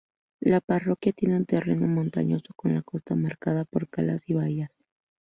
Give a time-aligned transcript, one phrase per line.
[0.39, 4.71] La parroquia tiene un terreno montañoso, con la costa marcada por calas y bahías.